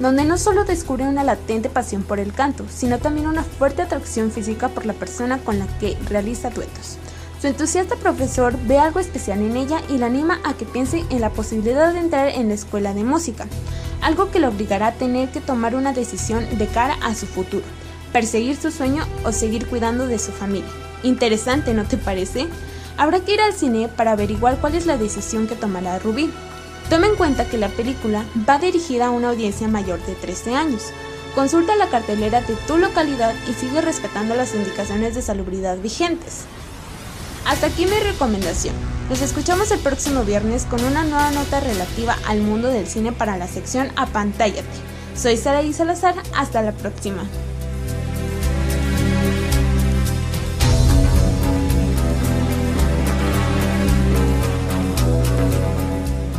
[0.01, 4.33] donde no solo descubre una latente pasión por el canto, sino también una fuerte atracción
[4.33, 6.99] física por la persona con la que realiza duetos.
[7.41, 11.21] Su entusiasta profesor ve algo especial en ella y la anima a que piense en
[11.21, 13.47] la posibilidad de entrar en la escuela de música,
[14.01, 17.65] algo que le obligará a tener que tomar una decisión de cara a su futuro,
[18.13, 20.84] perseguir su sueño o seguir cuidando de su familia.
[21.05, 22.49] Interesante, ¿no te parece?
[22.97, 26.33] Habrá que ir al cine para averiguar cuál es la decisión que tomará Rubí.
[26.89, 30.83] Toma en cuenta que la película va dirigida a una audiencia mayor de 13 años.
[31.35, 36.45] Consulta la cartelera de tu localidad y sigue respetando las indicaciones de salubridad vigentes.
[37.47, 38.75] Hasta aquí mi recomendación.
[39.11, 43.37] Nos escuchamos el próximo viernes con una nueva nota relativa al mundo del cine para
[43.37, 44.65] la sección Apantállate.
[45.15, 47.25] Soy Saraí Salazar, hasta la próxima.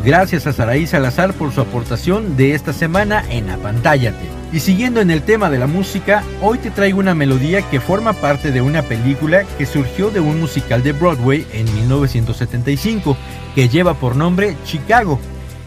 [0.06, 4.30] Gracias a Saraí Salazar por su aportación de esta semana en Apantállate.
[4.54, 8.14] Y siguiendo en el tema de la música, hoy te traigo una melodía que forma
[8.14, 13.18] parte de una película que surgió de un musical de Broadway en 1975,
[13.56, 15.20] que lleva por nombre Chicago,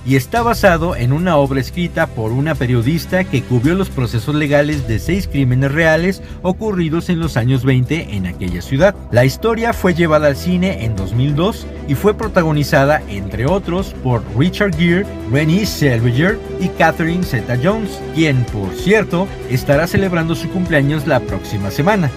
[0.09, 4.88] y está basado en una obra escrita por una periodista que cubrió los procesos legales
[4.88, 8.94] de seis crímenes reales ocurridos en los años 20 en aquella ciudad.
[9.12, 14.74] La historia fue llevada al cine en 2002 y fue protagonizada, entre otros, por Richard
[14.78, 21.70] Gere, Renée Zellweger y Catherine Zeta-Jones, quien, por cierto, estará celebrando su cumpleaños la próxima
[21.70, 22.11] semana.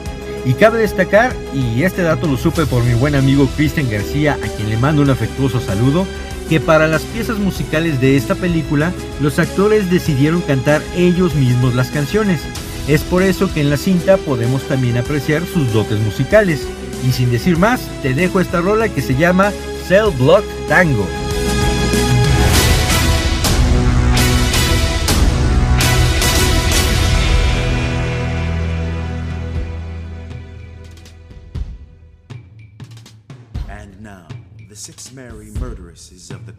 [0.46, 4.48] Y cabe destacar, y este dato lo supe por mi buen amigo Christian García, a
[4.48, 6.08] quien le mando un afectuoso saludo,
[6.52, 8.92] que para las piezas musicales de esta película,
[9.22, 12.42] los actores decidieron cantar ellos mismos las canciones.
[12.90, 16.68] Es por eso que en la cinta podemos también apreciar sus dotes musicales.
[17.08, 19.54] Y sin decir más, te dejo esta rola que se llama
[19.88, 21.08] Cell Block Tango.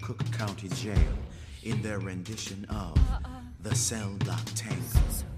[0.03, 0.97] Cook County Jail
[1.63, 3.29] in their rendition of uh-uh.
[3.63, 5.32] The Cell Block Tango.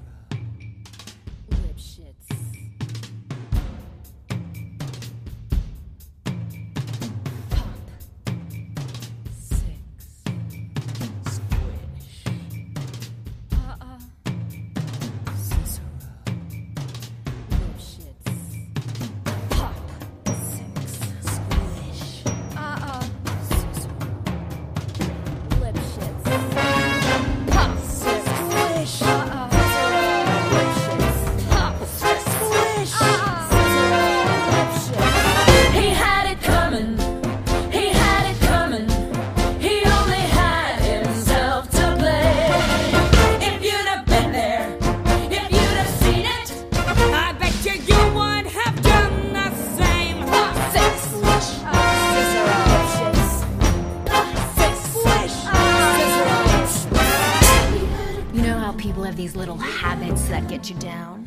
[59.17, 61.25] These little habits that get you down?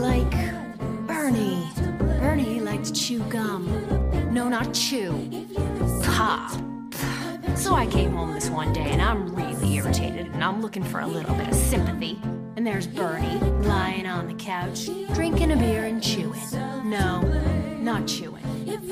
[0.00, 0.30] Like
[1.06, 1.68] Bernie.
[2.20, 3.66] Bernie likes to chew gum.
[4.32, 5.12] No, not chew.
[6.02, 6.52] Pop.
[7.56, 11.00] So I came home this one day and I'm really irritated and I'm looking for
[11.00, 12.18] a little bit of sympathy.
[12.56, 16.40] And there's Bernie lying on the couch, drinking a beer and chewing.
[16.84, 17.22] No,
[17.80, 18.42] not chewing.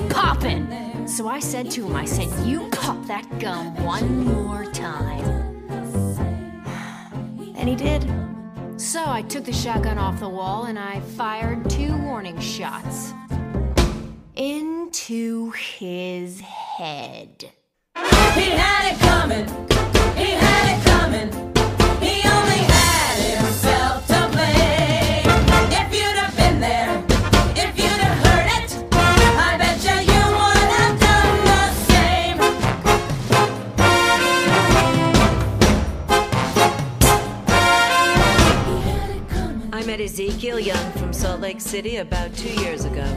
[0.09, 1.07] Popping!
[1.07, 5.34] So I said to him, I said, You pop that gum one more time.
[7.67, 8.79] And he did.
[8.79, 13.11] So I took the shotgun off the wall and I fired two warning shots.
[14.35, 17.49] Into his head.
[17.95, 19.47] He had it coming.
[20.15, 21.31] He had it coming.
[22.07, 22.21] He
[39.95, 43.07] met Ezekiel Young from Salt Lake City about two years ago,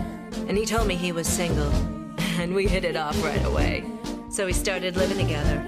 [0.46, 1.72] and he told me he was single,
[2.38, 3.82] and we hit it off right away.
[4.30, 5.60] So we started living together.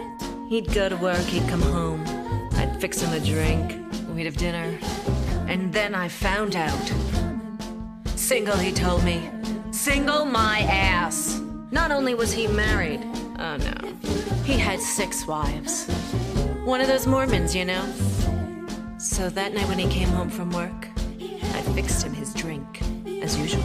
[0.48, 2.04] He'd go to work, he'd come home,
[2.52, 3.76] I'd fix him a drink,
[4.14, 4.78] we'd have dinner,
[5.48, 6.92] and then I found out.
[8.14, 9.28] Single, he told me.
[9.72, 11.40] Single my ass.
[11.72, 13.00] Not only was he married,
[13.40, 13.94] oh no,
[14.44, 15.90] he had six wives.
[16.64, 17.84] One of those Mormons, you know.
[18.98, 20.86] So that night when he came home from work,
[21.60, 22.80] I fixed him his drink,
[23.20, 23.62] as usual.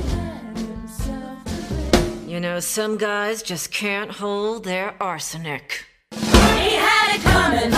[2.27, 5.85] You know, some guys just can't hold their arsenic.
[6.11, 7.71] He had it coming.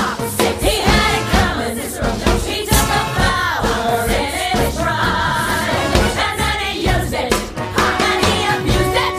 [0.59, 1.77] He had it coming.
[1.77, 5.93] He took the power in his pride.
[6.25, 7.31] And then he used it.
[7.67, 9.17] And he abused it.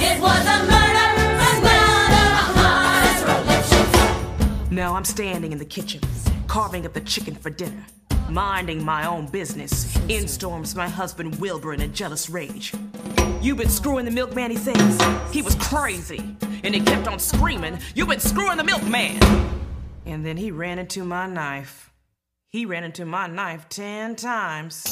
[0.00, 1.08] It was a murder.
[1.44, 2.12] And not a
[2.56, 4.72] heart.
[4.72, 6.00] Now I'm standing in the kitchen,
[6.46, 7.84] carving up the chicken for dinner,
[8.32, 9.96] minding my own business.
[10.08, 12.72] In storms my husband Wilbur in a jealous rage.
[13.40, 15.00] You've been screwing the milkman, he says.
[15.32, 19.20] He was crazy, and he kept on screaming, You've been screwing the milkman!
[20.06, 21.90] And then he ran into my knife.
[22.48, 24.84] He ran into my knife ten times.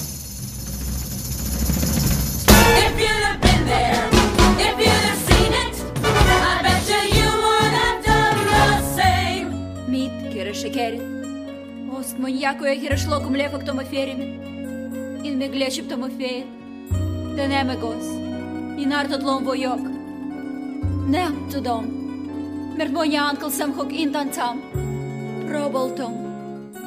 [2.48, 4.08] If you'd have been there,
[4.58, 9.90] if you'd have seen it, I bet you you would have done the same.
[9.90, 11.19] Meet Kira
[11.99, 14.27] Ост маньяко е хира шлоком лефак тома ферими.
[15.27, 16.45] Ин ме глечип тома фея.
[17.35, 18.07] Да не ме гос.
[18.83, 19.79] Ин артат лом войок.
[21.07, 21.85] Не, to dom.
[22.77, 24.55] Mert mondja Uncle Sam hok intan tam.
[25.47, 26.13] Próbáltam.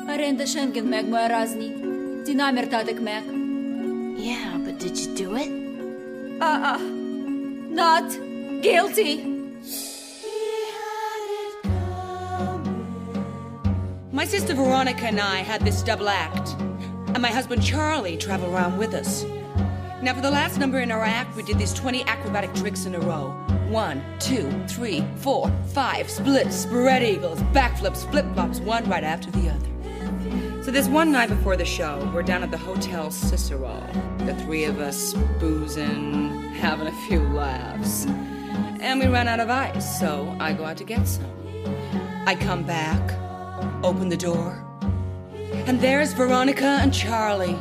[0.09, 1.69] A rendesen meg magyarázni.
[2.25, 3.23] Ti nem értátok meg.
[4.19, 5.51] Yeah, but did you do it?
[6.41, 6.81] Uh-uh.
[7.71, 8.09] Not
[8.61, 9.13] guilty.
[14.14, 16.52] My sister Veronica and I had this double act,
[17.08, 19.24] and my husband Charlie traveled around with us.
[20.04, 22.94] Now, for the last number in our act, we did these 20 acrobatic tricks in
[22.94, 23.32] a row.
[23.70, 29.50] One, two, three, four, five, splits, spread eagles, backflips, flip flops, one right after the
[29.50, 30.64] other.
[30.64, 33.84] So this one night before the show, we're down at the Hotel Cicero.
[34.20, 38.06] The three of us boozing, having a few laughs.
[38.80, 41.26] And we ran out of ice, so I go out to get some.
[42.28, 43.23] I come back,
[43.84, 44.64] open the door,
[45.68, 47.58] and there's Veronica and Charlie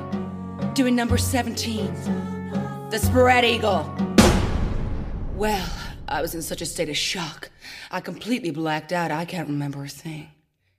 [0.74, 1.92] doing number 17,
[2.90, 3.90] the spread eagle.
[5.34, 5.70] Well,
[6.08, 7.50] I was in such a state of shock.
[7.90, 9.10] I completely blacked out.
[9.10, 10.28] I can't remember a thing.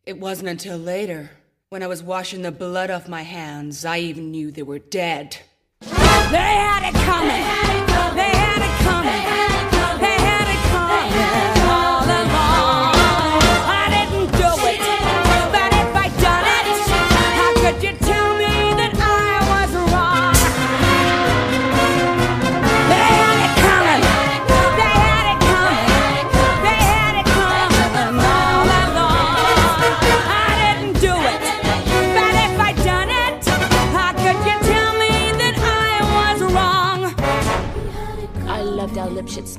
[0.05, 1.31] It wasn't until later,
[1.69, 5.37] when I was washing the blood off my hands, I even knew they were dead.
[5.81, 7.43] They had it coming.
[8.15, 9.72] They had it coming.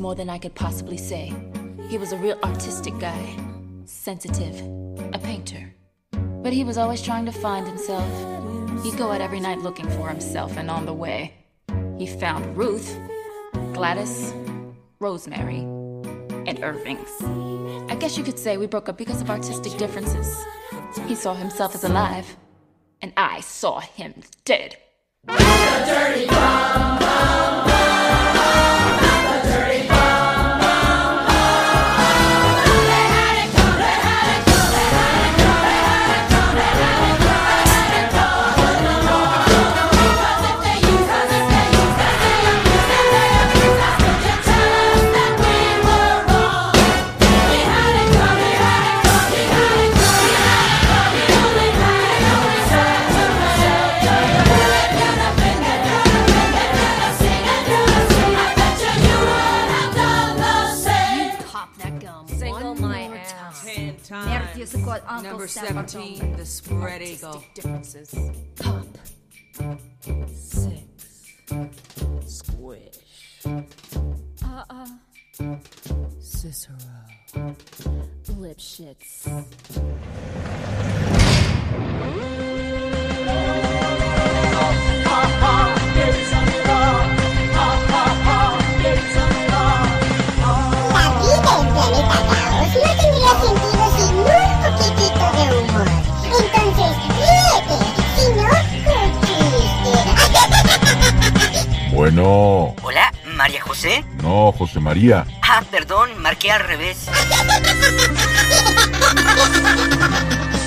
[0.04, 1.32] More than I could possibly say.
[1.88, 3.24] He was a real artistic guy,
[3.86, 4.60] sensitive,
[5.14, 5.74] a painter.
[6.42, 8.10] But he was always trying to find himself.
[8.84, 11.32] He'd go out every night looking for himself, and on the way,
[11.96, 12.94] he found Ruth,
[13.72, 14.34] Gladys,
[15.00, 15.62] Rosemary,
[16.48, 17.14] and Irving's.
[17.90, 20.36] I guess you could say we broke up because of artistic differences.
[21.06, 22.36] He saw himself as alive,
[23.00, 24.12] and I saw him
[24.44, 24.76] dead.
[25.26, 27.93] Dirty bomb, bomb, bomb,
[65.44, 67.44] Number 17, the spread eagle.
[67.52, 68.14] differences.
[102.26, 104.02] Hola, María José.
[104.22, 105.26] no, José María.
[105.42, 107.06] Ah, perdón, marqué al revés.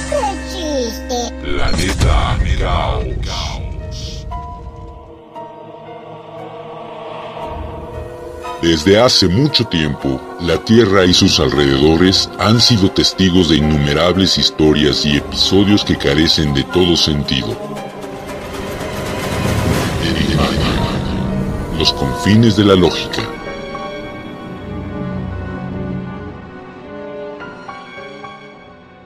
[0.10, 1.34] Qué chiste.
[1.42, 2.38] Planeta
[3.26, 4.28] Caos.
[8.62, 15.06] Desde hace mucho tiempo, la Tierra y sus alrededores han sido testigos de innumerables historias
[15.06, 17.56] y episodios que carecen de todo sentido.
[22.28, 23.22] De la lógica.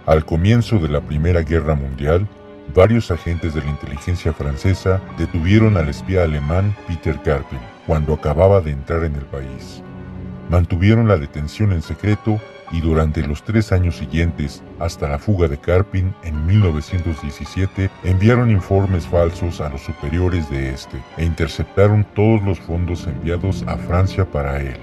[0.07, 2.27] Al comienzo de la Primera Guerra Mundial,
[2.73, 8.71] varios agentes de la inteligencia francesa detuvieron al espía alemán Peter Karpin cuando acababa de
[8.71, 9.83] entrar en el país.
[10.49, 12.41] Mantuvieron la detención en secreto
[12.71, 19.05] y durante los tres años siguientes, hasta la fuga de Karpin en 1917, enviaron informes
[19.05, 24.61] falsos a los superiores de este e interceptaron todos los fondos enviados a Francia para
[24.61, 24.77] él.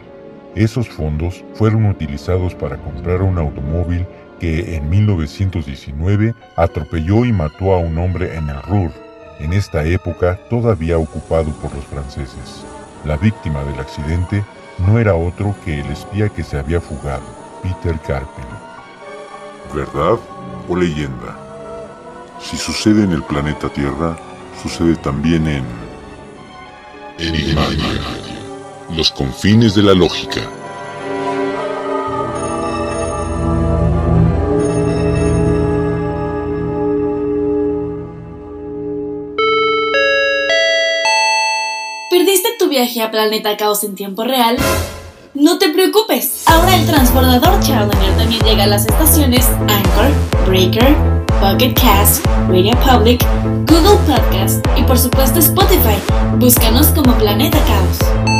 [0.54, 4.06] Esos fondos fueron utilizados para comprar un automóvil
[4.40, 8.90] que en 1919 atropelló y mató a un hombre en el Ruhr,
[9.40, 12.64] en esta época todavía ocupado por los franceses.
[13.04, 14.42] La víctima del accidente
[14.86, 17.24] no era otro que el espía que se había fugado,
[17.62, 18.44] Peter Karpin.
[19.74, 20.18] ¿Verdad
[20.68, 21.36] o leyenda?
[22.40, 24.16] Si sucede en el planeta Tierra,
[24.62, 25.64] sucede también en...
[27.18, 28.00] Enigmática.
[28.96, 30.40] Los confines de la lógica.
[42.10, 44.56] ¿Perdiste tu viaje a Planeta Caos en tiempo real?
[45.78, 50.10] Preocupes, ahora el transbordador Challenger también llega a las estaciones Anchor,
[50.44, 50.96] Breaker,
[51.40, 53.24] Pocket Cast, Radio Public,
[53.64, 56.02] Google Podcast y por supuesto Spotify.
[56.36, 58.37] Búscanos como Planeta Caos.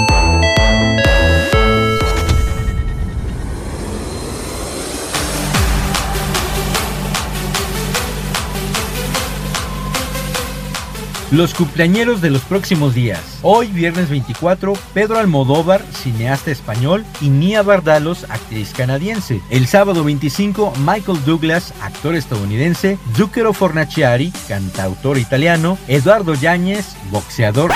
[11.31, 13.41] Los cumpleañeros de los próximos días.
[13.43, 19.43] Hoy, viernes 24, Pedro Almodóvar, cineasta español, y Nia Bardalos, actriz canadiense.
[19.51, 27.73] El sábado 25, Michael Douglas, actor estadounidense, Zucchero Fornaciari, cantautor italiano, Eduardo Yáñez, boxeador,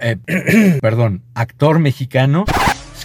[0.00, 0.16] eh,
[0.82, 2.44] perdón, actor mexicano,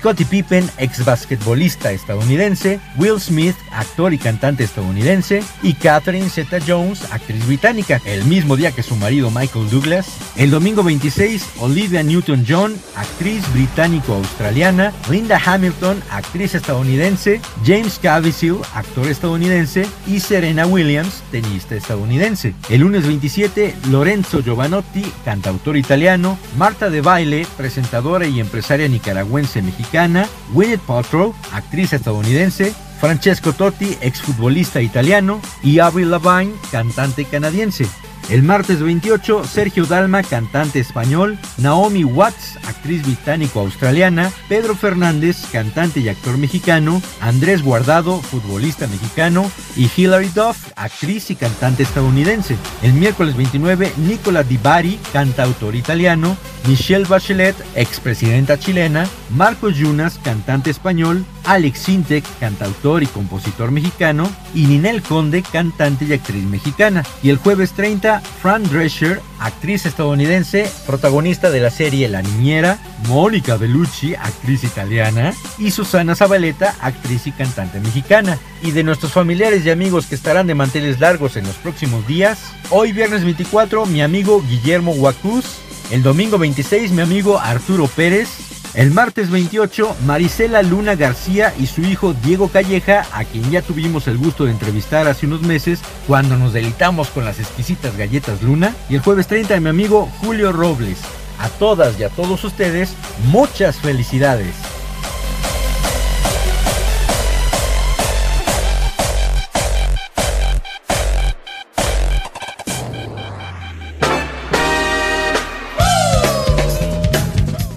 [0.01, 7.03] Scottie Pippen, ex basquetbolista estadounidense, Will Smith, actor y cantante estadounidense, y Catherine Zeta Jones,
[7.11, 10.07] actriz británica, el mismo día que su marido Michael Douglas.
[10.37, 19.85] El domingo 26, Olivia Newton-John, actriz británico-australiana, Linda Hamilton, actriz estadounidense, James Caviezel, actor estadounidense,
[20.07, 22.55] y Serena Williams, tenista estadounidense.
[22.71, 29.90] El lunes 27, Lorenzo Giovanotti, cantautor italiano, Marta de Baile, presentadora y empresaria nicaragüense mexicana,
[29.91, 37.87] Gwyneth Paltrow, actriz estadounidense, Francesco Totti, exfutbolista italiano, y Avril Lavigne, cantante canadiense.
[38.29, 46.09] El martes 28, Sergio Dalma, cantante español, Naomi Watts, actriz británico-australiana, Pedro Fernández, cantante y
[46.09, 52.55] actor mexicano, Andrés Guardado, futbolista mexicano, y Hilary Duff, actriz y cantante estadounidense.
[52.81, 60.69] El miércoles 29, Nicola Di Bari, cantautor italiano, Michelle Bachelet, expresidenta chilena, Marcos Yunas, cantante
[60.69, 67.03] español, Alex Sintek, cantautor y compositor mexicano, y Ninel Conde, cantante y actriz mexicana.
[67.23, 73.55] Y el jueves 30, Fran Drescher, actriz estadounidense, protagonista de la serie La Niñera, Mónica
[73.55, 78.37] Bellucci, actriz italiana, y Susana Zabaleta, actriz y cantante mexicana.
[78.61, 82.39] Y de nuestros familiares y amigos que estarán de manteles largos en los próximos días,
[82.69, 85.45] hoy viernes 24, mi amigo Guillermo Huacuz,
[85.91, 88.50] el domingo 26, mi amigo Arturo Pérez.
[88.73, 94.07] El martes 28, Marisela Luna García y su hijo Diego Calleja, a quien ya tuvimos
[94.07, 98.73] el gusto de entrevistar hace unos meses cuando nos deleitamos con las exquisitas galletas Luna.
[98.89, 100.99] Y el jueves 30, mi amigo Julio Robles.
[101.37, 102.93] A todas y a todos ustedes,
[103.25, 104.55] muchas felicidades.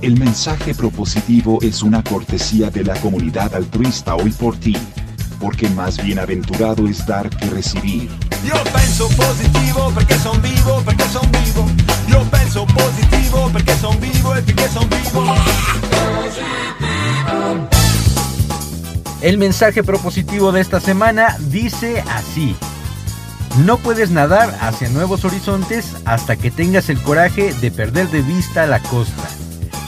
[0.04, 4.76] El mensaje propositivo es una cortesía de la comunidad altruista hoy por ti.
[5.40, 8.10] Porque más bienaventurado es dar que recibir.
[8.44, 11.66] Io penso positivo perché son vivo, perché son vivo.
[12.10, 15.24] Io penso positivo perché son vivo e perché son vivo.
[19.22, 22.54] El mensaje propositivo de esta semana dice así.
[23.64, 28.66] No puedes nadar hacia nuevos horizontes hasta que tengas el coraje de perder de vista
[28.66, 29.30] la costa.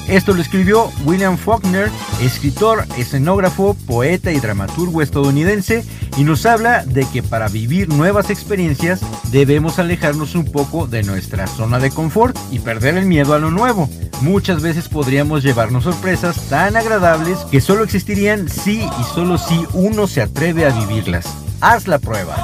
[0.08, 1.90] Esto lo escribió William Faulkner,
[2.20, 5.84] escritor, escenógrafo, poeta y dramaturgo estadounidense,
[6.16, 9.00] y nos habla de que para vivir nuevas experiencias
[9.32, 13.50] debemos alejarnos un poco de nuestra zona de confort y perder el miedo a lo
[13.50, 13.90] nuevo.
[14.20, 20.06] Muchas veces podríamos llevarnos sorpresas tan agradables que solo existirían si y solo si uno
[20.06, 21.26] se atreve a vivirlas.
[21.60, 22.36] Haz la prueba.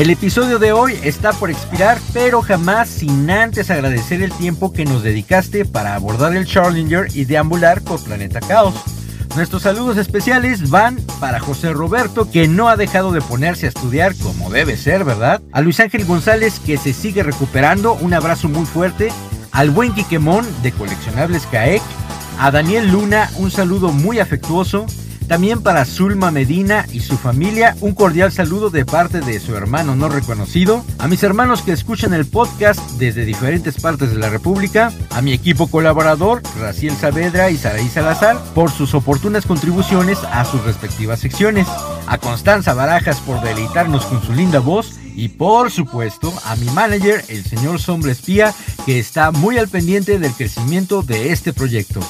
[0.00, 4.86] El episodio de hoy está por expirar, pero jamás sin antes agradecer el tiempo que
[4.86, 8.74] nos dedicaste para abordar el Challenger y deambular por Planeta Caos.
[9.36, 14.14] Nuestros saludos especiales van para José Roberto, que no ha dejado de ponerse a estudiar
[14.16, 15.42] como debe ser, ¿verdad?
[15.52, 19.12] A Luis Ángel González, que se sigue recuperando, un abrazo muy fuerte.
[19.52, 21.82] Al buen Quiquemón de Coleccionables CAEC.
[22.38, 24.86] A Daniel Luna, un saludo muy afectuoso.
[25.30, 29.94] También para Zulma Medina y su familia, un cordial saludo de parte de su hermano
[29.94, 34.92] no reconocido, a mis hermanos que escuchan el podcast desde diferentes partes de la República,
[35.10, 40.64] a mi equipo colaborador, Raciel Saavedra y Saraí Salazar, por sus oportunas contribuciones a sus
[40.64, 41.68] respectivas secciones,
[42.08, 47.24] a Constanza Barajas por deleitarnos con su linda voz y por supuesto a mi manager,
[47.28, 48.52] el señor Sombra Espía,
[48.84, 52.00] que está muy al pendiente del crecimiento de este proyecto.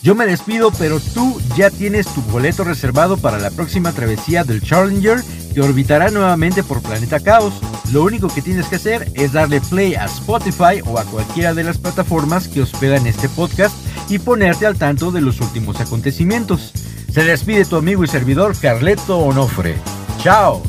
[0.00, 4.62] Yo me despido, pero tú ya tienes tu boleto reservado para la próxima travesía del
[4.62, 5.22] Challenger
[5.52, 7.54] que orbitará nuevamente por Planeta Caos.
[7.92, 11.64] Lo único que tienes que hacer es darle play a Spotify o a cualquiera de
[11.64, 13.74] las plataformas que hospedan este podcast
[14.08, 16.72] y ponerte al tanto de los últimos acontecimientos.
[17.12, 19.76] Se despide tu amigo y servidor Carleto Onofre.
[20.22, 20.62] ¡Chao!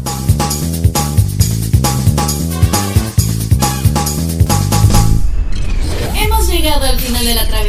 [6.16, 7.69] Hemos llegado al final de la travesía.